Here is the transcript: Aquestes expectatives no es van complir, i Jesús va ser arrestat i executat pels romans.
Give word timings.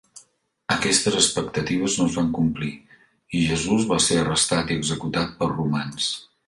Aquestes 0.75 1.17
expectatives 1.19 1.99
no 1.99 2.07
es 2.11 2.17
van 2.21 2.33
complir, 2.39 2.71
i 3.41 3.45
Jesús 3.53 3.87
va 3.95 4.03
ser 4.11 4.21
arrestat 4.25 4.75
i 4.75 4.83
executat 4.83 5.39
pels 5.43 5.59
romans. 5.63 6.15